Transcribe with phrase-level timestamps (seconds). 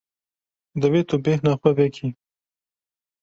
[0.81, 2.07] Divê tu bêhna xwe vekî.